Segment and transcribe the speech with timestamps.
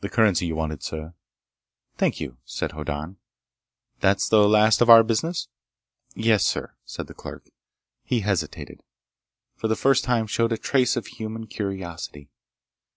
[0.00, 1.14] "The currency you wanted, sir."
[1.96, 3.18] "Thank you," said Hoddan.
[4.00, 5.46] "That's the last of our business?"
[6.16, 7.48] "Yes, sir," said the clerk.
[8.02, 12.28] He hesitated, and for the first time showed a trace of human curiosity.